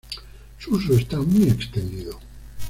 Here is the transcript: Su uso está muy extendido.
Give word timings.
Su 0.57 0.77
uso 0.77 0.95
está 0.95 1.19
muy 1.19 1.43
extendido. 1.43 2.17